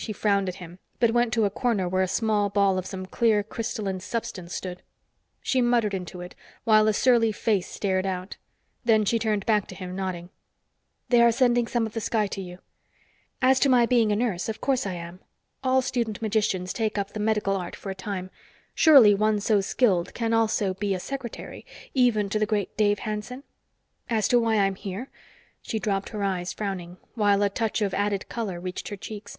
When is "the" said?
11.92-12.00, 17.12-17.20, 22.38-22.46